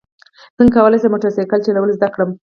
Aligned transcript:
څنګه 0.57 0.73
کولی 0.75 0.97
شم 1.01 1.11
موټر 1.13 1.29
سایکل 1.35 1.59
چلول 1.65 1.89
زده 1.97 2.07
کړم 2.13 2.29